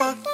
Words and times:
Thank 0.00 0.28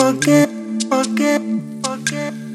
forget, 0.00 0.48
forget, 0.90 1.42
forget. 1.84 2.45